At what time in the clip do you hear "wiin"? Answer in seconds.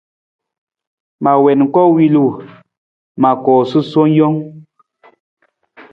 1.43-1.61